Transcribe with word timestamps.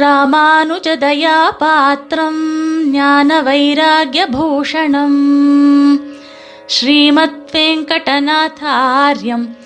ராமானுஜதயாபாத்திரம் 0.00 2.42
ஞான 2.96 3.42
வைராகியபூஷணம் 3.42 5.20
ஸ்ரீமத் 6.66 7.52
வெங்கடநாதாரியம் 7.52 9.56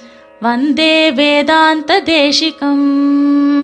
வந்தே 0.40 1.11
வேதாந்த 1.11 2.03
தேசிகம் 2.12 3.62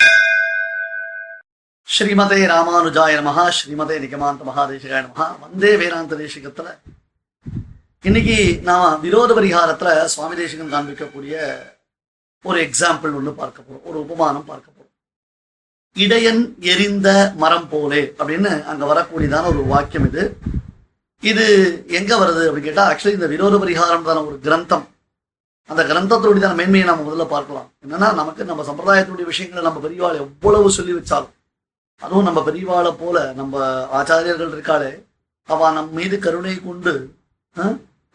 ஸ்ரீமதே 1.88 2.47
ராமானுஜாய 2.53 3.21
நமகா 3.21 3.48
ஸ்ரீமதே 3.58 3.98
நிகமாந்த 4.04 4.44
மகாதேசிகாய 4.51 5.06
நமகா 5.06 5.37
வந்தே 5.40 5.76
வேதாந்த 5.76 6.17
தேசிகத்துல 6.17 6.69
இன்னைக்கு 8.03 8.60
நாம 8.62 8.96
விரோத 8.96 9.35
பரிகாரத்துல 9.35 10.04
சுவாமி 10.14 10.42
தேசிகம் 10.42 10.74
காண்பிக்கக்கூடிய 10.74 11.37
ஒரு 12.44 12.62
எக்ஸாம்பிள் 12.62 13.19
ஒன்று 13.19 13.33
பார்க்க 13.33 13.62
போறோம். 13.62 13.85
ஒரு 13.85 14.01
உபமானம் 14.01 14.44
பார்க்க 14.44 14.67
போறோம். 14.67 14.72
இடையன் 16.05 16.42
எரிந்த 16.73 17.09
மரம் 17.43 17.69
போலே 17.73 18.02
அப்படின்னு 18.19 18.51
அங்க 18.71 18.84
வரக்கூடியதான 18.91 19.48
ஒரு 19.52 19.62
வாக்கியம் 19.73 20.07
இது. 20.11 20.23
இது 21.23 21.45
எங்க 21.98 22.12
வருது 22.23 22.43
அப்படின்னு 22.47 22.69
கேட்டா 22.69 22.84
ஆக்சுவலி 22.91 23.16
இந்த 23.19 23.29
விரோத 23.34 23.55
பரிகாரம் 23.62 24.07
தான 24.09 24.23
ஒரு 24.29 24.37
கிரந்தம். 24.47 24.85
அந்த 25.71 25.83
கிரந்தத்தோடைய 25.91 26.51
மேன்மையை 26.59 26.87
நம்ம 26.88 27.05
முதல்ல 27.07 27.24
பார்க்கலாம். 27.33 27.69
என்னன்னா 27.85 28.09
நமக்கு 28.21 28.43
நம்ம 28.51 28.65
சம்பிரதாயத்துடைய 28.69 29.27
விஷயங்களை 29.33 29.62
நம்ம 29.69 29.80
பெரியவாள் 29.87 30.21
எவ்வளவு 30.24 30.77
சொல்லி 30.79 30.93
வச்சாலும் 30.98 31.33
அதுவும் 32.02 32.27
நம்ம 32.29 32.41
பெரியவாளை 32.49 32.93
போல 33.02 33.19
நம்ம 33.41 33.60
ஆச்சாரியர்கள் 33.99 34.55
இருக்காளே 34.55 34.91
அவ 35.49 35.71
நம் 35.77 35.93
மீது 35.99 36.16
கருணை 36.24 36.55
கொண்டு 36.69 36.93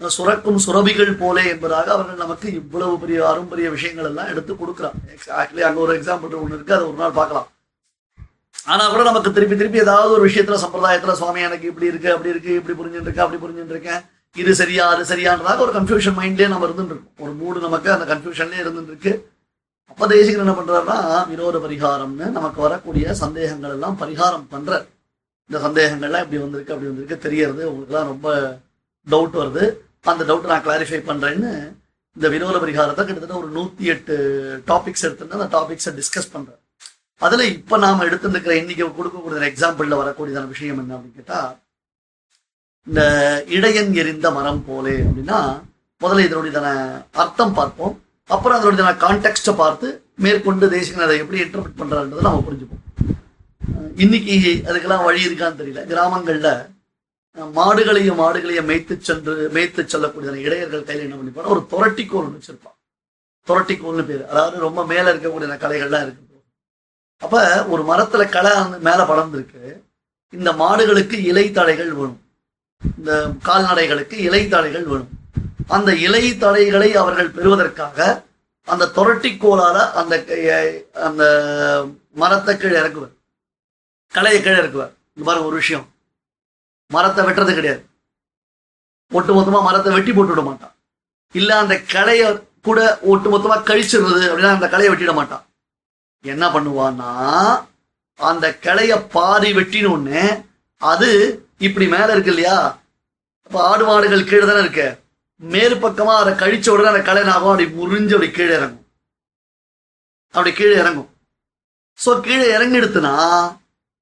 சுரக்கும் 0.01 0.59
சுரபிகள் 0.65 1.11
போலே 1.21 1.43
என்பதாக 1.53 1.87
அவர்கள் 1.95 2.21
நமக்கு 2.23 2.47
இவ்வளவு 2.59 2.93
பெரிய 3.01 3.19
அரும்பரிய 3.31 3.67
விஷயங்கள் 3.73 4.09
எல்லாம் 4.09 4.29
எடுத்து 4.33 4.53
கொடுக்குறான். 4.53 4.97
ஆக்சுவலி 5.39 5.65
அங்கே 5.67 5.81
ஒரு 5.85 5.93
எக்ஸாம்பிள் 5.99 6.37
ஒன்று 6.41 6.57
இருக்கு 6.57 6.75
அதை 6.77 6.85
ஒரு 6.91 6.97
நாள் 7.01 7.17
பார்க்கலாம். 7.19 7.47
ஆனா 8.65 8.83
கூட 8.89 9.03
நமக்கு 9.03 9.33
திருப்பி 9.35 9.55
திருப்பி 9.55 9.79
ஏதாவது 9.83 10.11
ஒரு 10.15 10.23
விஷயத்துல 10.29 10.57
சம்பிரதாயத்துல 10.63 11.11
சுவாமி 11.11 11.41
எனக்கு 11.41 11.69
இப்படி 11.71 11.87
இருக்கு 11.91 12.09
அப்படி 12.13 12.33
இருக்கு 12.33 12.51
இப்படி 12.59 12.75
புரிஞ்சுட்டு 12.79 13.07
இருக்கேன் 13.09 13.25
அப்படி 13.25 13.41
புரிஞ்சுட்டு 13.43 13.75
இருக்கேன். 13.75 14.01
இது 14.35 14.51
சரியா 14.55 14.83
அது 14.93 15.03
சரியான்றதாக 15.11 15.63
ஒரு 15.65 15.73
கன்ஃபியூஷன் 15.77 16.17
மைண்ட்லயே 16.19 16.47
நம்ம 16.53 16.67
இருந்துட்டு 16.67 16.93
இருக்கோம். 16.93 17.23
ஒரு 17.25 17.33
மூடு 17.39 17.59
நமக்கு 17.59 17.89
அந்த 17.95 18.05
கன்ஃபியூஷன்லயே 18.11 18.61
இருந்துட்டு 18.63 18.91
இருக்கு. 18.93 19.13
அப்ப 19.91 20.07
தேசிகர் 20.13 20.43
என்ன 20.43 20.53
பண்றாருன்னா 20.59 20.97
வினோத 21.31 21.57
பரிகாரம்னு 21.65 22.27
நமக்கு 22.37 22.59
வரக்கூடிய 22.61 23.13
சந்தேகங்கள் 23.23 23.73
எல்லாம் 23.77 23.97
பரிகாரம் 24.03 24.45
பண்ற 24.53 24.71
இந்த 25.49 25.59
சந்தேகங்கள்லாம் 25.67 26.23
இப்படி 26.25 26.41
வந்திருக்கு 26.43 26.73
அப்படி 26.73 26.89
வந்திருக்கு 26.91 27.17
தெரியறது 27.25 27.63
உங்களுக்குலாம் 27.71 28.09
ரொம்ப 28.13 28.29
டவுட் 29.07 29.35
வருது. 29.41 29.63
அந்த 30.11 30.23
டவுட் 30.29 30.51
நான் 30.51 30.65
கிளாரிஃபை 30.67 31.01
பண்றேன்னு 31.09 31.51
இந்த 32.17 32.27
வினோத 32.35 32.57
பரிகாரத்தை 32.63 33.03
கிட்டத்தட்ட 33.05 33.41
ஒரு 33.41 33.49
நூத்தி 33.57 33.85
எட்டு 33.93 34.15
டாபிக்ஸ் 34.67 35.05
எடுத்துட்டு 35.07 35.37
அந்த 35.39 35.49
டாபிக்ஸை 35.57 35.91
டிஸ்கஸ் 35.99 36.33
பண்றேன் 36.33 36.60
அதுல 37.25 37.45
இப்ப 37.55 37.77
நாம 37.85 38.05
எடுத்துருக்கிற 38.09 38.53
இன்னைக்கு 38.61 38.85
கொடுக்கக்கூடிய 38.99 39.49
எக்ஸாம்பிள்ல 39.51 39.99
வரக்கூடியதான 40.01 40.51
விஷயம் 40.53 40.79
என்ன 40.83 40.95
அப்படின்னு 40.95 41.19
கேட்டா 41.19 41.39
இந்த 42.87 43.01
இடையன் 43.55 43.91
எரிந்த 44.01 44.27
மரம் 44.37 44.63
போலே 44.69 44.95
அப்படின்னா 45.07 45.39
முதல்ல 46.01 46.25
இதனுடையதான 46.27 46.69
அர்த்தம் 47.21 47.57
பார்ப்போம். 47.57 47.93
அப்புறம் 48.33 48.57
அதனுடைய 48.57 48.93
கான்டெக்ட்டை 49.03 49.53
பார்த்து 49.59 49.87
மேற்கொண்டு 50.23 50.65
தேசிகன் 50.73 51.05
அதை 51.07 51.17
எப்படி 51.23 51.41
இன்டர்பிரட் 51.43 51.79
பண்றாருன்றதை 51.81 52.23
நம்ம 52.27 52.43
புரிஞ்சுப்போம். 52.47 52.83
இன்னைக்கு 54.03 54.35
அதுக்கெல்லாம் 54.67 55.05
வழி 55.07 55.27
இருக்கான்னு 55.27 55.59
தெரியல. 55.61 55.83
கிராமங்கள்ல 55.91 56.49
மாடுகளையும் 57.57 58.19
மாடுகளையும் 58.21 58.67
மேய்த்து 58.69 58.93
சென்று 59.09 59.33
மேய்த்து 59.55 59.81
செல்லக்கூடிய 59.93 60.31
இடையர்கள் 60.47 60.87
கையில் 60.89 61.05
என்ன 61.05 61.17
பண்ணிப்பாங்க 61.19 61.53
ஒரு 61.55 61.61
துரட்டிக்கோல் 61.73 62.33
வச்சிருப்பான் 62.33 62.77
துரட்டிக்கோல்னு 63.47 64.07
பேர். 64.09 64.25
அதாவது 64.31 64.57
ரொம்ப 64.67 64.81
மேல 64.91 65.05
இருக்கக்கூடிய 65.13 65.59
கலைகள்லாம் 65.65 66.05
இருக்கு. 66.07 66.27
அப்ப 67.21 67.65
ஒரு 67.65 67.83
மரத்துல 67.83 68.29
களை 68.29 68.69
மேல 68.69 69.03
படர்ந்திருக்கு 69.03 69.81
இந்த 70.29 70.51
மாடுகளுக்கு 70.51 71.13
இலை 71.13 71.51
தடைகள் 71.51 71.91
வேணும். 71.91 72.21
இந்த 72.97 73.31
கால்நடைகளுக்கு 73.43 74.13
இலை 74.13 74.47
தடைகள் 74.47 74.83
வேணும். 74.83 75.09
அந்த 75.67 75.95
இலை 75.95 76.37
தடைகளை 76.37 76.95
அவர்கள் 76.95 77.29
பெறுவதற்காக 77.29 78.23
அந்த 78.65 78.85
துரட்டிக்கோலால 78.85 79.91
அந்த 79.91 80.23
க- 80.23 80.99
அந்த 81.01 81.89
மரத்தை 82.11 82.57
கீழே 82.57 82.79
இறக்குவார். 82.79 83.13
களையை 84.07 84.41
கீழே 84.41 84.59
இறக்குவார். 84.59 84.93
இந்த 85.13 85.23
பாருங்க 85.23 85.47
ஒரு 85.47 85.55
விஷயம். 85.55 85.89
மரத்தை 86.87 87.25
வெட்டுறது 87.25 87.53
கிடையாது. 87.53 87.85
ஒட்டு 89.11 89.41
மொத்தமா 89.41 89.61
மரத்தை 89.61 89.93
வெட்டி 89.93 90.13
போட்டு 90.13 90.29
விட 90.29 90.41
மாட்டான். 90.41 90.75
இல்ல 91.31 91.57
அந்த 91.57 91.75
களைய 91.75 92.43
கூட 92.61 92.99
ஒட்டு 93.01 93.37
மொத்தமா 93.37 93.57
கழிச்சிடுறது 93.57 94.23
அப்படின்னா 94.23 94.49
அந்த 94.49 94.67
களையை 94.67 94.95
வெட்டிட 94.95 95.13
மாட்டான். 95.13 95.45
என்ன 96.23 96.45
பண்ணுவான்னா 96.47 97.11
அந்த 98.19 98.45
கிளைய 98.63 98.93
பாதி 99.13 99.49
வெட்டினோடனே 99.53 100.25
அது 100.77 101.09
இப்படி 101.57 101.87
மேல 101.87 102.11
இருக்கு 102.11 102.31
இல்லையா? 102.33 102.57
இப்போ 103.45 103.59
ஆடு 103.69 103.85
மாடுகள் 103.85 104.29
கீழே 104.29 104.45
தானே 104.45 104.59
இருக்கு? 104.59 104.87
மேற்பக்கமா 105.41 106.13
அதை 106.21 106.33
கழிச்ச 106.33 106.69
உடனே 106.69 106.87
அந்த 106.87 107.01
களை 107.01 107.23
ஆகும்? 107.23 107.51
அப்படி 107.51 107.65
முறிஞ்சு 107.79 108.13
அப்படி 108.17 108.31
கீழே 108.31 108.53
இறங்கும். 108.55 108.85
அப்படி 110.33 110.51
கீழே 110.55 110.75
இறங்கும். 110.75 111.09
சோ 112.05 112.11
கீழே 112.21 112.45
இறங்கிடுத்துனா 112.57 113.15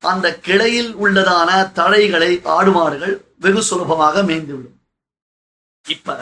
அந்த 0.04 0.28
கிளையில் 0.40 0.92
உள்ளதான 0.96 1.50
தழைகளை 1.80 2.32
ஆடு 2.44 2.72
மாடுகள் 2.72 3.16
வெகு 3.40 3.64
சுலபமாக 3.64 4.24
மேய்ந்து 4.24 4.54
விடும். 4.58 4.78
இப்ப 5.88 6.18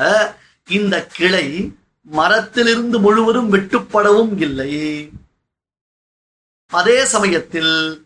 இந்த 0.68 0.96
கிளை 1.18 1.74
மரத்திலிருந்து 2.02 3.00
முழுவதும் 3.00 3.52
வெட்டுப்படவும் 3.54 4.36
இல்லை. 4.38 4.74
அதே 6.72 7.06
சமயத்தில் 7.06 8.06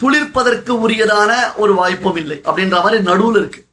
துளிர்ப்பதற்கு 0.00 0.88
உரியதான 0.88 1.54
ஒரு 1.56 1.74
வாய்ப்பும் 1.74 2.16
இல்லை 2.16 2.40
அப்படின்ற 2.44 2.70
மாதிரி 2.70 3.04
நடுவுல 3.04 3.38
இருக்கு. 3.38 3.66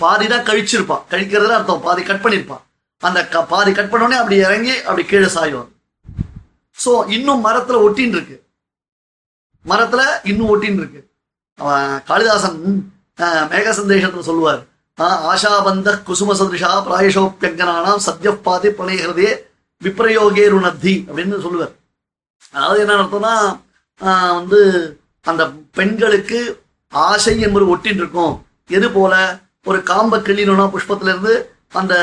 பாதிதான் 0.00 0.46
கழிச்சிருப்பான் 0.48 1.02
கழிக்கிறதுல 1.10 1.54
அர்த்தம். 1.54 1.80
பாதி 1.80 2.02
கட் 2.02 2.24
பண்ணிருப்பான் 2.24 2.60
அந்த 2.98 3.28
க- 3.28 3.44
பாதி 3.44 3.72
கட் 3.72 3.90
பண்ண 3.90 4.06
உடனே 4.06 4.20
அப்படி 4.20 4.40
இறங்கி 4.40 4.76
அப்படி 4.82 5.04
கீழே 5.04 5.28
சாயும் 5.28 5.76
சோ 6.84 7.08
இன்னும் 7.10 7.44
மரத்துல 7.44 7.88
ஒட்டின்னு 7.88 8.08
இருக்கு. 8.08 8.46
மரத்துல 9.66 10.04
இன்னும் 10.22 10.48
ஒட்டின்னு 10.48 10.72
இருக்கு. 10.72 11.10
அவன் 11.54 12.02
காளிதாசன் 12.04 12.92
மேக 13.20 13.70
சந்தேஷத்துல 13.70 14.20
சொல்லுவார். 14.20 14.64
ஆஷாபந்த 15.00 16.02
குசும 16.02 16.34
சதிருஷா 16.34 16.70
பிராயசோப்பியங்கனானாம் 16.86 17.98
சத்யப்பாதி 18.06 18.36
பாதி 18.36 18.68
பிரணயகிறதே 18.68 19.42
விப்ரயோகே 19.84 20.44
ருணத்தி 20.48 21.04
அப்படின்னு 21.06 21.40
சொல்லுவார். 21.40 21.77
அதாவது 22.54 22.80
என்ன 22.84 22.96
அர்த்தம்னா 23.02 23.34
வந்து 24.38 24.60
அந்த 25.30 25.42
பெண்களுக்கு 25.78 26.40
ஆசை 26.92 27.34
என்பது 27.46 27.64
ஒட்டின்னு 27.74 28.02
இருக்கும். 28.02 28.34
எது 28.76 28.88
போல? 28.96 29.14
ஒரு 29.68 29.78
காம்பை 29.90 30.18
கிள்ளினோம்னா 30.26 30.66
புஷ்பத்துலேருந்து 30.74 31.34
அந்த 31.78 31.94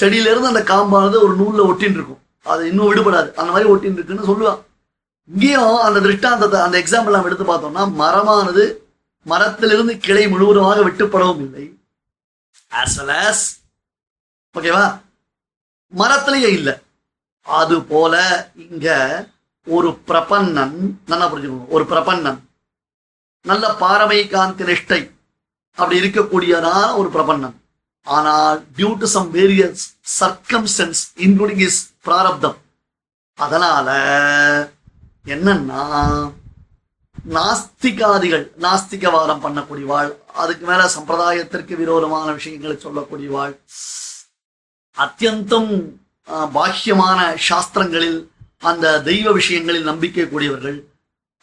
செடியிலேருந்து 0.00 0.52
அந்த 0.52 0.62
காம்பானது 0.72 1.16
ஒரு 1.26 1.34
நூலில் 1.40 1.68
ஒட்டின்னு 1.70 1.98
இருக்கும். 1.98 2.22
அது 2.52 2.62
இன்னும் 2.70 2.88
விடுபடாது. 2.90 3.28
அந்த 3.38 3.50
மாதிரி 3.52 3.70
ஒட்டின் 3.74 3.96
இருக்குன்னு 3.98 4.28
சொல்லுவான். 4.30 4.60
இங்கேயும் 5.30 5.78
அந்த 5.86 5.98
திருஷ்டாந்தத்தை 6.04 6.58
அந்த 6.66 6.76
எக்ஸாம்பிள் 6.82 7.14
நம்ம 7.14 7.30
எடுத்து 7.30 7.46
பார்த்தோம்னா 7.48 7.84
மரமானது 8.02 8.64
மரத்திலிருந்து 9.26 9.94
கிளை 10.06 10.24
முழுவதுமாக 10.32 10.84
வெட்டுப்படவும் 10.86 11.42
இல்லை. 11.46 11.64
ஆஸ் 12.72 12.96
well 12.98 13.12
ஆஸ் 13.24 13.44
ஓகேவா 14.54 14.84
மரத்திலேயே 15.92 16.50
இல்லை. 16.58 16.74
அது 17.58 17.76
போல 17.92 18.14
இங்க 18.66 18.88
ஒரு 19.66 19.88
பிரபன்னன் 20.08 20.76
நல்லா 21.10 21.26
புரிஞ்சுக்கணும் 21.30 21.72
ஒரு 21.76 21.84
பிரபன்னன். 21.92 22.40
நல்ல 23.44 23.64
பாரமை 23.82 24.18
காந்தி 24.28 24.64
நிஷ்டை. 24.70 25.00
அப்படி 25.78 26.00
இருக்கக்கூடியதான 26.00 26.94
ஒரு 27.00 27.08
பிரபன்னன். 27.16 27.56
ஆனால் 28.06 28.58
due 28.76 28.90
to 29.02 29.06
some 29.14 29.28
various 29.36 29.84
circumstances 30.20 31.02
including 31.26 31.62
is 31.68 31.80
பிராரப்தம் 32.06 32.58
அதனால 33.38 33.88
என்னன்னா 35.34 35.82
நாஸ்திகாதிகள் 37.36 38.44
நாஸ்திகவாதம் 38.64 39.42
பண்ணக்கூடியவாள் 39.44 40.10
அதுக்கு 40.42 40.64
மேல 40.70 40.82
சம்பிரதாயத்திற்கு 40.96 41.74
விரோதமான 41.82 42.26
விஷயங்களை 42.38 42.76
சொல்லக்கூடியவாள். 42.84 43.54
அத்தியந்தம் 44.96 45.72
பாக்கியமான 46.28 46.48
பாஹ்யமான 46.52 47.18
சாஸ்திரங்களில் 47.48 48.18
அந்த 48.62 49.02
தெய்வ 49.02 49.32
விஷயங்களில் 49.32 49.82
நம்பிக்கை 49.82 50.28
கூடியவர்கள் 50.28 50.78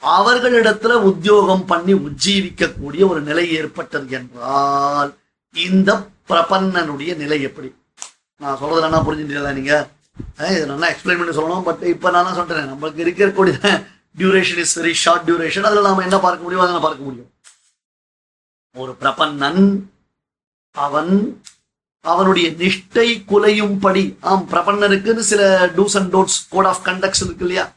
அவர்களிடத்துல 0.03 0.93
உத்தியோகம் 1.01 1.65
பண்ணி 1.65 1.93
உஜ்ஜீவிக்கக்கூடிய 1.93 3.09
ஒரு 3.09 3.21
நிலை 3.21 3.51
ஏற்பட்டது 3.51 4.07
என்றால் 4.09 5.11
இந்த 5.55 5.91
பிரபன்னனுடைய 6.29 7.15
நிலை 7.15 7.41
எப்படி? 7.41 7.69
நான் 8.41 8.57
சொல்றது 8.57 8.81
என்ன 8.81 8.99
புரிஞ்சுட்டீங்களா 8.99 9.53
நீங்க. 9.53 9.73
இது 10.49 10.65
நல்லா 10.65 10.87
எக்ஸ்பிளைன் 10.89 11.19
பண்ணி 11.19 11.37
சொல்லணும் 11.37 11.63
பட் 11.63 11.83
இப்ப 11.83 12.11
நான் 12.11 12.25
தான் 12.25 12.35
சொல்றேன் 12.35 12.71
நம்மளுக்கு 12.73 13.03
இருக்கக்கூடிய 13.05 13.55
duration 14.17 14.57
is 14.57 14.79
very 14.79 14.93
short 15.03 15.25
duration 15.29 15.61
அதுல 15.61 15.81
நாம 15.81 16.03
என்ன 16.03 16.19
பார்க்க 16.19 16.43
முடியும் 16.43 16.63
அதை 16.63 16.81
பார்க்க 16.81 17.03
முடியும். 17.03 17.31
ஒரு 18.75 18.95
பிரபன்னன் 19.01 19.63
அவன் 20.75 21.13
அவனுடைய 22.05 22.49
நிஷ்டை 22.49 23.23
குலையும் 23.25 23.79
படி 23.79 24.17
ஆம் 24.21 24.47
பிரபன்னருக்குன்னு 24.51 25.17
சில 25.17 25.65
dos 25.65 25.97
and 25.97 26.13
don'ts 26.13 26.39
code 26.49 26.65
of 26.65 26.85
conducts 26.85 27.23
இருக்கு 27.23 27.45
இல்லையா? 27.45 27.71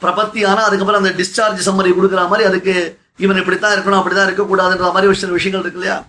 பிரபத்தி 0.00 0.46
ஆனா 0.46 0.62
அதுக்கப்புறம் 0.62 1.02
அந்த 1.02 1.22
டிஸ்சார்ஜ் 1.22 1.68
சம்மரி 1.68 1.92
கொடுக்குற 1.92 2.28
மாதிரி 2.28 2.48
அதுக்கு 2.48 3.00
இவன் 3.16 3.36
இப்படித்தான் 3.36 3.78
இருக்கணும் 3.78 4.00
அப்படிதான் 4.00 4.30
இருக்கக்கூடாதுன்ற 4.30 4.80
மாதிரி 4.80 5.06
ஒரு 5.06 5.14
சில 5.14 5.32
விஷயங்கள் 5.32 5.60
இருக்கு 5.60 5.80
இல்லையா? 5.80 6.04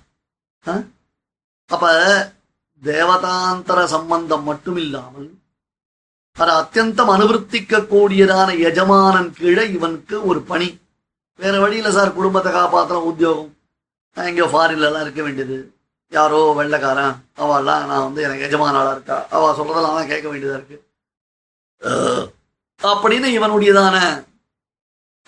ஆ? 0.68 0.82
அப்ப 1.66 2.34
தேவதாந்தர 2.84 3.84
சம்பந்தம் 3.86 4.44
மட்டும் 4.44 4.76
இல்லாமல் 4.76 5.38
அது 6.38 6.52
அத்தியந்தம் 6.52 7.12
அனுவர்த்திக்க 7.16 7.86
கூடியதான 7.86 8.60
எஜமானன் 8.60 9.34
கீழே 9.34 9.72
இவனுக்கு 9.72 10.26
ஒரு 10.26 10.42
பணி. 10.42 10.80
வேற 11.36 11.60
வழியில 11.60 11.92
சார் 11.92 12.14
குடும்பத்தை 12.14 12.54
காப்பாத்துற 12.54 12.92
உத்தியோகம். 12.92 13.58
எங்கேயோ 14.14 14.46
ஃபாரின்ல 14.46 14.86
எல்லாம் 14.86 15.02
இருக்க 15.02 15.24
வேண்டியது. 15.24 15.74
யாரோ 16.18 16.40
வெள்ளைக்காரன். 16.60 17.16
அவெல்லாம் 17.44 17.84
நான் 17.90 18.06
வந்து 18.08 18.22
எனக்கு 18.28 18.46
எஜமான 18.48 18.82
இருக்கா? 18.96 19.18
அவ 19.36 19.50
சொல்றதெல்லாம் 19.60 19.98
தான் 20.00 20.12
கேட்க 20.12 20.26
வேண்டியதா 20.32 20.58
இருக்கு. 20.60 20.78
அப்படின்னு 22.92 23.28
இவனுடையதான. 23.38 23.98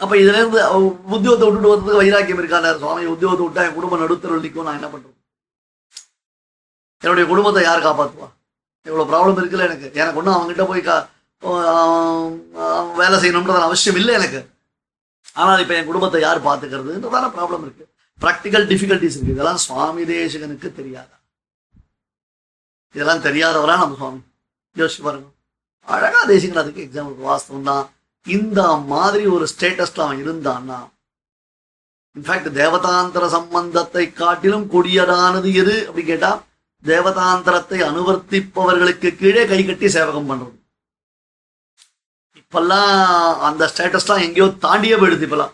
அப்ப 0.04 0.14
இதுல 0.22 0.40
இருந்து 0.40 0.60
அவ 0.68 0.80
உத்தியோகத்தை 1.16 1.46
விட்டுட்டு 1.48 1.72
வரதுக்கு 1.72 2.02
வைராக்கியம் 2.02 2.42
இருக்கான 2.42 2.74
சுவாமி 2.82 3.12
உத்தியோகத்தை 3.14 3.46
விட்டா 3.46 3.66
என் 3.68 3.78
குடும்பம் 3.78 4.02
நடுத்தரவு 4.04 4.44
நிற்கும் 4.46 4.68
நான் 4.68 4.80
என்ன 4.80 4.90
பண்றது? 4.94 5.14
என்னுடைய 7.04 7.26
குடும்பத்தை 7.32 7.62
யார் 7.68 7.86
காப்பாத்துவா? 7.88 8.28
இவ்வளவு 8.86 9.10
ப்ராப்ளம் 9.12 9.40
இருக்குல்ல 9.42 9.68
எனக்கு. 9.70 9.88
எனக்கு 10.02 10.20
ஒன்றும் 10.22 10.36
அவங்ககிட்ட 10.38 10.66
போய் 10.72 10.88
கா 10.90 10.98
வேலை 13.00 13.18
செய்யணும்ன்றது 13.22 13.68
அவசியம் 13.68 14.00
இல்லை 14.02 14.14
எனக்கு. 14.20 14.42
ஆனால் 15.42 15.62
இப்போ 15.64 15.74
என் 15.80 15.90
குடும்பத்தை 15.90 16.22
யார் 16.28 16.48
பார்த்துக்கிறதுன்றதான 16.48 17.30
ப்ராப்ளம் 17.38 17.64
இருக்கு. 17.66 17.86
ப்ராக்டிக்கல் 18.24 18.66
டிஃபிகல்டிஸ் 18.72 19.16
இருக்கு. 19.18 19.36
இதெல்லாம் 19.36 19.62
சுவாமி 19.66 20.04
தேசகனுக்கு 20.12 20.70
தெரியாதா? 20.80 21.16
இதெல்லாம் 22.96 23.26
தெரியாதவரா 23.28 23.76
நம்ம 23.82 23.98
சுவாமி? 24.02 24.22
யோசிச்சு 24.76 25.06
பாருங்க. 25.08 25.30
அழகா 25.94 26.22
தேசிகன் 26.32 26.62
அதுக்கு 26.62 26.86
எக்ஸாம்பிள் 26.86 27.28
வாஸ்தவம் 27.30 27.70
தான் 27.72 27.86
இந்த 28.26 28.62
மாதிரி 28.92 29.24
ஒரு 29.36 29.46
ஸ்டேட்டஸ்ல 29.54 30.04
அவன் 30.06 30.22
இருந்தான்னா 30.24 30.80
இன்ஃபேக்ட் 32.16 32.50
தேவதாந்திர 32.60 33.26
சம்பந்தத்தை 33.36 34.04
காட்டிலும் 34.22 34.68
கொடியதானது 34.74 35.50
எது 35.62 35.76
அப்படி 35.88 36.04
கேட்டா 36.06 36.32
தேவதாந்தரத்தை 36.84 37.80
அனுவர்த்திப்பவர்களுக்கு 37.90 39.10
கீழே 39.22 39.44
கை 39.52 39.60
கட்டி 39.66 39.88
சேவகம் 39.96 40.30
பண்றது. 40.30 40.56
இப்பெல்லாம் 42.42 42.94
அந்த 43.48 43.70
ஸ்டேட்டஸ்லாம் 43.72 44.24
எங்கேயோ 44.26 44.48
தாண்டியே 44.66 44.98
போயிடுது 45.02 45.26
இப்பெல்லாம். 45.28 45.54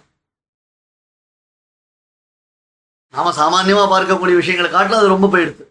நாம 3.13 3.31
சாமான்யமா 3.39 3.83
பார்க்கக்கூடிய 3.93 4.35
விஷயங்களை 4.35 4.69
காட்டிலும் 4.71 5.01
அது 5.01 5.13
ரொம்ப 5.15 5.27
போயிடுது. 5.27 5.63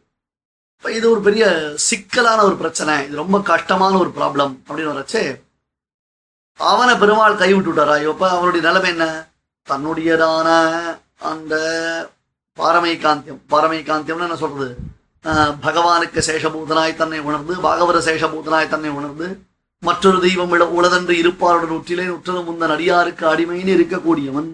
இப்போ 0.76 0.92
இது 0.92 1.10
ஒரு 1.10 1.20
பெரிய 1.20 1.44
சிக்கலான 1.88 2.42
ஒரு 2.48 2.56
பிரச்சனை. 2.56 2.94
இது 3.06 3.16
ரொம்ப 3.16 3.40
கஷ்டமான 3.40 3.98
ஒரு 3.98 4.10
ப்ராப்ளம் 4.18 4.52
அப்படின்னு 4.66 4.92
வரச்சே 4.94 5.22
அவனை 6.60 6.94
பெருமாள் 6.98 7.40
கைவிட்டு 7.42 7.70
விட்டாரா? 7.70 7.94
இப்போ 8.08 8.26
அவனுடைய 8.30 8.62
நிலைமை 8.68 8.90
என்ன? 8.90 9.04
தன்னுடையதான 9.68 10.48
அந்த 11.30 11.54
பாரமை 12.58 12.94
காந்தியம் 13.04 13.40
பாரமை 13.52 13.80
காந்தியம்னு 13.88 14.26
என்ன 14.28 14.36
சொல்றது? 14.36 14.68
ஆஹ் 15.24 15.54
பகவானுக்கு 15.66 16.20
சேஷபூதனாய் 16.28 16.98
தன்னை 17.00 17.20
உணர்ந்து 17.28 17.54
பாகவர 17.66 17.98
சேஷபூதனாய் 18.08 18.72
தன்னை 18.74 18.90
உணர்ந்து 18.90 19.26
மற்றொரு 19.82 20.18
தெய்வம் 20.20 20.52
இட 20.54 20.64
உளதென்று 20.78 21.14
இருப்பாருடன் 21.22 21.76
உற்றிலே 21.78 22.06
உற்றதும் 22.16 22.48
முந்தன் 22.48 22.74
அடியாருக்கு 22.76 23.24
அடிமைன்னு 23.32 23.76
இருக்கக்கூடியவன். 23.78 24.48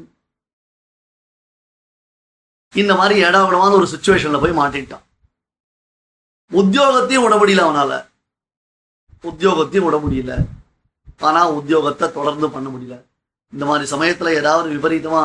இந்த 2.83 2.93
மாதிரி 2.95 3.17
ஏடாவிடமான 3.25 3.77
ஒரு 3.81 3.89
சுச்சுவேஷன்ல 3.95 4.41
போய் 4.43 4.59
மாட்டிட்டான் 4.61 5.05
உத்தியோகத்தையும் 6.51 7.25
விட 7.25 7.35
முடியல 7.37 7.63
அவனால. 7.67 7.93
உத்தியோகத்தையும் 9.25 9.87
விட 9.87 9.97
முடியல. 10.05 10.33
ஆனா 11.29 11.41
உத்தியோகத்தை 11.59 12.07
தொடர்ந்து 12.19 12.49
பண்ண 12.51 12.69
முடியல. 12.75 12.97
இந்த 13.53 13.65
மாதிரி 13.67 13.85
சமயத்துல 13.95 14.33
ஏதாவது 14.41 14.67
விபரீதமா 14.75 15.23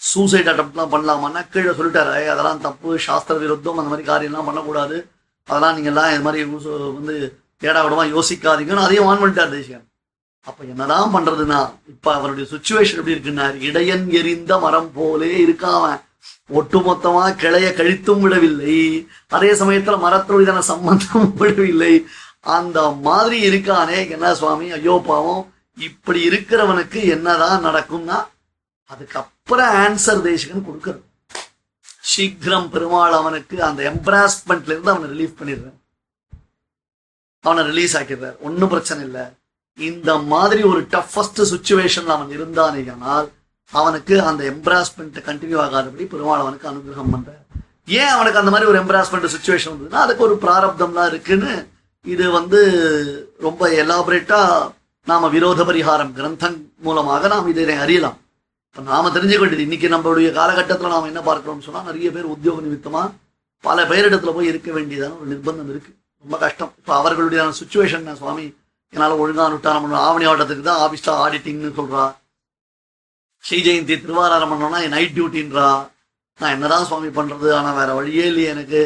சூசைட் 0.00 0.50
அட்டம்ப்ட்லாம் 0.52 0.92
பண்ணலாமான்னா 0.94 1.42
கீழே 1.48 1.72
சொல்லிட்டாரு. 1.78 2.24
அதெல்லாம் 2.34 2.60
தப்பு. 2.60 2.98
சாஸ்திர 2.98 3.38
விருத்தம் 3.38 3.80
அந்த 3.80 3.90
மாதிரி 3.92 4.08
காரியம்லாம் 4.12 4.48
பண்ணக்கூடாது. 4.48 4.96
அதெல்லாம் 5.48 5.74
நீங்க 5.74 5.90
எல்லாம் 5.92 6.12
இது 6.12 6.22
மாதிரி 6.22 6.44
வந்து 6.98 7.16
ஏடா 7.62 7.80
விடமா 7.84 8.04
யோசிக்காதீங்கன்னு 8.14 8.86
அதையும் 8.86 9.08
வான் 9.08 9.20
பண்ணிட்டார் 9.22 9.54
தேசிகன் 9.56 9.84
அப்ப 10.46 10.64
என்னதான் 10.64 11.14
பண்றதுன்னா 11.14 11.58
இப்ப 11.86 12.14
அவருடைய 12.14 12.46
சுச்சுவேஷன் 12.50 12.98
எப்படி 13.00 13.14
இருக்குன்னா 13.14 13.46
இடையன் 13.68 14.04
எரிந்த 14.10 14.58
மரம் 14.58 14.90
போலே 14.94 15.30
இருக்காம 15.44 15.84
ஒட்டுமொத்தமா 16.52 17.24
கிளைய 17.42 17.68
கழித்தும் 17.78 18.20
விடவில்லை. 18.20 18.76
அதே 19.28 19.50
சமயத்துல 19.52 19.98
மரத்தோடு 19.98 20.62
சம்பந்தமும் 20.62 21.34
விடவில்லை. 21.34 21.94
அந்த 22.40 22.78
மாதிரி 23.06 23.36
இருக்கானே 23.48 23.98
என்ன 24.10 24.34
சுவாமி? 24.34 24.66
ஐயோ 24.70 25.02
பாவம். 25.06 25.44
இப்படி 25.76 26.20
இருக்கிறவனுக்கு 26.28 27.00
என்னதான் 27.14 27.64
நடக்கும்னா 27.64 28.18
அதுக்கப்புறம் 28.90 29.74
ஆன்சர் 29.74 30.20
தேசிகன் 30.26 30.66
கொடுக்கறது 30.66 31.02
சீக்கிரம் 32.00 32.68
பெருமாள் 32.70 33.12
அவனுக்கு 33.12 33.56
அந்த 33.68 33.80
எம்ப்ராஸ்மெண்ட்ல 33.90 34.72
இருந்து 34.72 34.90
அவனை 34.90 35.06
ரிலீஃப் 35.12 35.38
பண்ணிடுறேன். 35.38 35.78
அவனை 37.44 37.64
ரிலீஸ் 37.64 37.96
ஆக்கிடுறார். 37.96 38.38
ஒன்றும் 38.38 38.68
பிரச்சனை 38.68 39.04
இல்லை. 39.04 39.24
இந்த 39.78 40.10
மாதிரி 40.18 40.62
ஒரு 40.62 40.80
டஃபஸ்ட் 40.80 41.40
சுச்சுவேஷன்ல 41.52 42.14
அவன் 42.16 42.34
இருந்தானேயானால் 42.36 43.26
அவனுக்கு 43.72 44.22
அந்த 44.22 44.50
எம்ப்ராஸ்மெண்ட் 44.50 45.16
கண்டினியூ 45.26 45.58
ஆகாதபடி 45.60 46.04
பெருமாள் 46.04 46.38
அவனுக்கு 46.38 46.70
அனுகிரகம் 46.70 47.12
பண்றார் 47.12 47.42
ஏன் 47.86 48.06
அவனுக்கு 48.06 48.38
அந்த 48.38 48.50
மாதிரி 48.50 48.70
ஒரு 48.70 48.80
எம்ப்ராஸ்மெண்ட் 48.80 49.32
சுச்சுவேஷன் 49.34 49.72
வந்ததுன்னா 49.74 49.94
அதுக்கு 49.94 50.22
ஒரு 50.22 50.38
பிராரப்தம்லாம் 50.40 51.06
இருக்குன்னு 51.06 51.68
இது 52.02 52.30
வந்து 52.30 52.60
ரொம்ப 53.40 53.68
எலாபரேட்டா 53.68 54.70
நாம 55.02 55.28
விரோத 55.28 55.64
பரிகாரம் 55.64 56.12
கிரந்தம் 56.16 56.70
மூலமாக 56.78 57.28
நாம் 57.28 57.48
இதை 57.48 57.74
அறியலாம். 57.74 58.20
இப்ப 58.68 58.90
நாம 58.90 59.08
தெரிஞ்சுக்க 59.08 59.38
வேண்டியது 59.38 59.62
இன்னைக்கு 59.62 59.88
நம்மளுடைய 59.88 60.32
காலகட்டத்தில் 60.32 60.88
நாம் 60.88 61.04
என்ன 61.04 61.20
பார்க்கிறோம்னு 61.20 61.62
சொன்னா 61.62 61.82
நிறைய 61.82 62.10
பேர் 62.10 62.24
உத்தியோக 62.24 62.60
நிமித்தமா 62.60 63.10
பல 63.60 63.82
பேரிடத்துல 63.82 64.34
போய் 64.34 64.46
இருக்க 64.46 64.72
வேண்டியதான 64.72 65.18
ஒரு 65.20 65.28
நிர்பந்தம் 65.30 65.68
இருக்கு. 65.68 65.94
ரொம்ப 66.18 66.38
கஷ்டம். 66.38 66.72
இப்ப 66.78 66.94
அவர்களுடைய 66.94 67.44
சுச்சுவேஷன் 67.44 68.12
சுவாமி? 68.12 68.54
என்னால் 68.90 69.12
ஒழுங்கா 69.12 69.46
விட்டா 69.54 69.72
நம்ம 69.72 69.98
ஆவணி 69.98 70.26
ஆட்டத்துக்கு 70.26 70.60
தான் 70.60 70.90
ஆஃபீஸாக 70.90 71.22
ஆடிட்டிங்னு 71.26 71.72
சொல்றா. 71.78 72.14
ஸ்ரீ 73.44 73.58
ஜெயந்தி 73.66 73.94
திருவாராரம் 74.02 74.52
பண்ணோம்னா 74.52 74.88
நைட் 74.88 75.16
டியூட்டின்றா 75.16 75.66
நான் 76.40 76.54
என்னதான் 76.56 76.84
சுவாமி 76.84 77.08
பண்றது? 77.08 77.48
ஆனா 77.52 77.70
வேற 77.72 77.94
வழியே 77.94 78.26
இல்லையே 78.26 78.48
எனக்கு. 78.48 78.80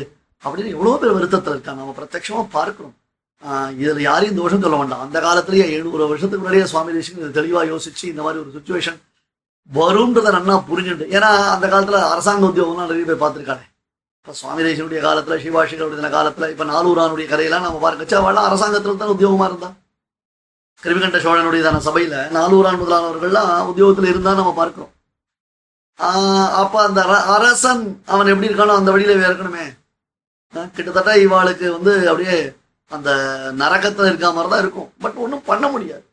அப்படின்னு 0.45 0.75
எவ்வளவு 0.77 0.99
பேர் 1.03 1.15
வருத்தத்துல 1.17 1.55
இருக்காங்க. 1.57 1.81
நம்ம 1.83 1.95
பிரத்யட்சமா 1.99 2.43
பார்க்கணும். 2.51 2.97
இதில் 3.79 3.93
இதுல 3.93 4.01
யாரையும் 4.01 4.37
தோஷம் 4.37 4.65
சொல்ல 4.65 4.77
வேண்டாம். 4.77 5.01
அந்த 5.01 5.21
காலத்திலேயே 5.21 5.67
எழுநூறு 5.73 6.09
வருஷத்துக்கு 6.09 6.43
முன்னாடியே 6.45 6.67
சுவாமி 6.73 6.93
தேசிகன் 6.93 7.23
இதை 7.23 7.33
தெளிவா 7.39 7.63
யோசிச்சு 7.73 8.05
இந்த 8.13 8.23
மாதிரி 8.23 8.43
ஒரு 8.45 8.51
சுச்சுவேஷன் 8.57 8.99
வரும்ன்றதை 9.79 10.31
நன்னா 10.37 10.57
புரிஞ்சுட்டு. 10.71 11.07
ஏன்னா 11.17 11.31
அந்த 11.55 11.67
காலத்துல 11.67 11.99
அரசாங்க 12.15 12.47
உத்தியோகம்லாம் 12.47 12.91
நிறைய 12.91 13.05
பேர் 13.05 13.23
பார்த்துருக்காளே 13.23 13.65
இப்ப 14.21 14.33
சுவாமி 14.41 14.63
தேசியனுடைய 14.63 15.01
காலத்துல 15.09 15.37
சிவாஷிகளுடைய 15.45 16.11
காலத்துல 16.17 16.51
இப்ப 16.51 16.65
நாலூரானுடைய 16.65 17.27
கதையெல்லாம் 17.33 17.67
நம்ம 17.67 17.81
பார்க்கச்சா 17.85 18.19
அவெல்லாம் 18.23 18.49
அரசாங்கத்துல 18.51 18.97
தான் 19.03 19.15
உத்தியோகமா 19.17 19.49
இருந்தான். 19.51 19.77
கிருமிகண்ட 20.83 21.21
சோழனுடையதான 21.21 21.81
சபையில 21.85 22.29
நாலூரான் 22.29 22.79
முதலானவர்கள்லாம் 22.79 23.67
உத்தியோகத்தில் 23.67 24.11
இருந்தா 24.11 24.35
நம்ம 24.35 24.55
பார்க்கிறோம். 24.55 24.91
அப்போ 25.97 26.51
அப்ப 26.51 26.83
அந்த 26.83 27.01
அர- 27.03 27.25
அரசன் 27.25 28.03
அவன் 28.07 28.27
எப்படி 28.27 28.49
இருக்கானோ 28.49 28.75
அந்த 28.75 28.91
வழியில 28.91 29.29
இருக்கணுமே 29.29 29.77
கிட்டத்தட்ட 30.75 31.15
இவாளுக்கு 31.15 31.71
வந்து 31.71 32.09
அப்படியே 32.09 32.53
அந்த 32.89 33.13
நரகத்துல 33.59 34.07
இருக்க 34.07 34.33
மாதிரி 34.33 34.49
தான் 34.49 34.61
இருக்கும். 34.61 34.93
பட் 35.01 35.15
ஒன்றும் 35.15 35.43
பண்ண 35.43 35.69
முடியாது. 35.69 36.05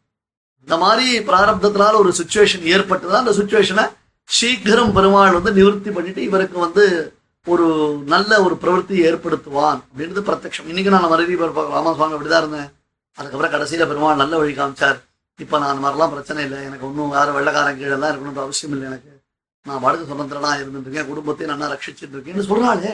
இந்த 0.59 0.77
மாதிரி 0.77 1.19
பிராரப்தத்தினால 1.19 1.93
ஒரு 1.93 2.13
சுச்சுவேஷன் 2.17 2.61
ஏற்பட்டுதான் 2.61 3.17
அந்த 3.17 3.31
சுச்சுவேஷனை 3.31 3.89
சீக்கிரம் 4.23 4.93
பெருமாள் 4.93 5.31
வந்து 5.31 5.51
நிவர்த்தி 5.51 5.91
பண்ணிட்டு 5.91 6.21
இவருக்கு 6.21 6.59
வந்து 6.59 7.15
ஒரு 7.45 7.97
நல்ல 8.05 8.43
ஒரு 8.43 8.57
பிரவൃத்தி 8.61 8.91
ஏற்படுத்துவான் 8.91 9.79
அப்படின்றது 9.79 10.23
பிரத்யக்ஷம். 10.23 10.67
இன்னைக்கு 10.67 10.91
நான் 10.91 11.01
மறுபடியும் 11.01 11.39
பார்ப்போம் 11.39 11.69
ராமா 11.69 11.93
சுவாமி 11.93 12.13
அப்படிதான் 12.13 12.37
இருந்தேன். 12.37 12.74
அதுக்கப்புறம் 13.17 13.53
கடைசியில 13.55 13.87
பெருமாள் 13.89 14.21
நல்ல 14.23 14.37
வழி 14.41 14.53
காமிச்சார். 14.59 14.97
இப்போ 15.43 15.55
நான் 15.59 15.71
அந்த 15.71 15.83
மாதிரிலாம் 15.83 16.13
பிரச்சனை 16.13 16.41
இல்லை. 16.47 16.59
எனக்கு 16.69 16.87
ஒன்றும் 16.89 17.13
வேறு 17.15 17.35
வெள்ளக்காரன் 17.37 17.79
கீழெல்லாம் 17.79 18.11
இருக்கணுன்ற 18.11 18.41
அவசியம் 18.45 18.73
இல்லை 18.75 18.87
எனக்கு. 18.91 19.11
நான் 19.65 19.81
பாடுக்கு 19.83 20.09
சுதந்திரனா 20.11 20.51
இருந்துருக்கேன் 20.61 21.09
குடும்பத்தையும் 21.11 21.51
நல்லா 21.53 21.69
ரட்சிச்சுட்டு 21.73 22.15
இருக்கேன்னு 22.15 22.47
சொல்றாளே. 22.49 22.91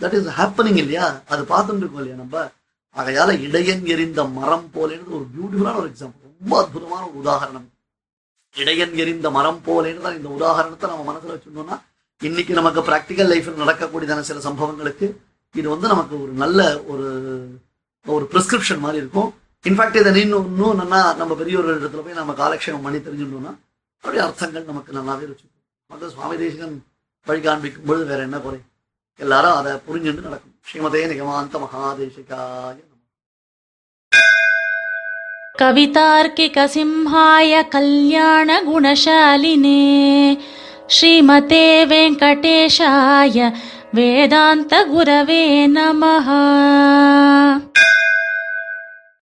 தட் 0.00 0.16
இஸ் 0.18 0.30
ஹேப்பனிங் 0.38 0.80
இல்லையா? 0.82 1.06
அது 1.32 1.42
பார்த்துட்டு 1.52 1.82
இருக்கோம் 1.82 2.02
இல்லையா 2.02 2.18
நம்ம? 2.22 2.44
ஆகையால 2.96 3.30
இடையன் 3.46 3.84
எரிந்த 3.94 4.20
மரம் 4.38 4.66
போலேன்னு 4.74 5.14
ஒரு 5.18 5.24
பியூட்டிஃபுல்லான 5.34 5.78
ஒரு 5.82 5.90
எக்ஸாம்பிள் 5.92 6.32
ரொம்ப 6.32 6.54
அற்புதமான 6.62 7.02
ஒரு 7.08 7.16
உதாரணம். 7.22 7.66
இடையன் 8.54 8.94
எரிந்த 9.02 9.28
மரம் 9.36 9.60
போலேன்னு 9.68 10.04
தான் 10.06 10.18
இந்த 10.18 10.28
உதாரணத்தை 10.38 10.88
நம்ம 10.90 11.04
மனசில் 11.10 11.34
வச்சுருந்தோம்னா 11.34 11.78
இன்னைக்கு 12.20 12.52
நமக்கு 12.58 12.80
ப்ராக்டிக்கல் 12.88 13.30
லைஃப்பில் 13.32 13.62
நடக்கக்கூடியதான 13.62 14.26
சில 14.30 14.40
சம்பவங்களுக்கு 14.48 15.06
இது 15.54 15.66
வந்து 15.72 15.86
நமக்கு 15.92 16.14
ஒரு 16.24 16.32
நல்ல 16.42 16.60
ஒரு 16.92 17.06
ஒரு 18.05 18.27
ப்ரிஸ்கிரிப்ஷன் 18.31 18.79
மாதிரி 18.79 19.01
இருக்கும் 19.01 19.33
இன்ஃபேக்ட் 19.65 20.01
இதை 20.01 20.21
இன்னும் 20.21 20.51
இன்னும் 20.51 20.81
நல்லா 20.81 21.15
நம்ம 21.17 21.35
பெரியவர்கள் 21.35 21.79
இடத்துல 21.79 22.01
போய் 22.01 22.13
நம்ம 22.13 22.33
காலக்ஷேபம் 22.39 22.85
பண்ணி 22.85 23.01
தெரிஞ்சுட்டோம்னா 23.01 23.53
அப்படியே 24.03 24.25
அர்த்தங்கள் 24.25 24.65
நமக்கு 24.65 24.97
நல்லாவே 24.97 25.25
வச்சுக்கணும் 25.25 25.55
வந்து 25.89 26.13
சுவாமி 26.13 26.39
தேசிகன் 26.39 26.85
வழி 27.27 27.41
காண்பிக்கும் 27.41 27.87
பொழுது 27.87 28.11
வேற 28.11 28.23
என்ன 28.23 28.39
குறை 28.39 28.59
எல்லாரும் 29.19 29.57
அதை 29.59 29.79
புரிஞ்சுட்டு 29.87 30.27
நடக்கும் 30.27 30.53
ஸ்ரீமதே 30.67 31.07
நிகமாந்த 31.11 31.59
மகாதேசிகாய 31.59 32.81
நமः. 32.81 32.85
कवितार्किकसिंहाय 35.59 37.63
कल्याणगुणशालिने 37.73 39.81
श्रीमते 40.89 41.85
वेङ्कटेशाय 41.85 43.51
వేదాంత 43.94 44.74
గురవే 44.88 45.66
నమ. 45.66 46.02